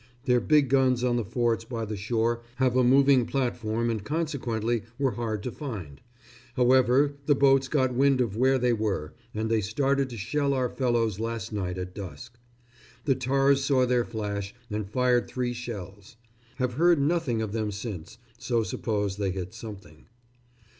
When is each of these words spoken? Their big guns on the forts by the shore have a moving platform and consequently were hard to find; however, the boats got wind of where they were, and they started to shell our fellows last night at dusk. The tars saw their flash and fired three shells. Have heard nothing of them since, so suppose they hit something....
Their 0.25 0.39
big 0.39 0.67
guns 0.67 1.03
on 1.03 1.15
the 1.17 1.23
forts 1.23 1.63
by 1.63 1.85
the 1.85 1.95
shore 1.95 2.41
have 2.55 2.75
a 2.75 2.83
moving 2.83 3.27
platform 3.27 3.87
and 3.91 4.03
consequently 4.03 4.81
were 4.97 5.11
hard 5.11 5.43
to 5.43 5.51
find; 5.51 6.01
however, 6.55 7.13
the 7.27 7.35
boats 7.35 7.67
got 7.67 7.93
wind 7.93 8.19
of 8.19 8.35
where 8.35 8.57
they 8.57 8.73
were, 8.73 9.13
and 9.35 9.47
they 9.47 9.61
started 9.61 10.09
to 10.09 10.17
shell 10.17 10.55
our 10.55 10.69
fellows 10.71 11.19
last 11.19 11.53
night 11.53 11.77
at 11.77 11.93
dusk. 11.93 12.39
The 13.05 13.13
tars 13.13 13.63
saw 13.63 13.85
their 13.85 14.03
flash 14.03 14.55
and 14.71 14.89
fired 14.89 15.27
three 15.27 15.53
shells. 15.53 16.17
Have 16.55 16.73
heard 16.73 16.99
nothing 16.99 17.43
of 17.43 17.51
them 17.51 17.69
since, 17.71 18.17
so 18.39 18.63
suppose 18.63 19.17
they 19.17 19.29
hit 19.29 19.53
something.... 19.53 20.07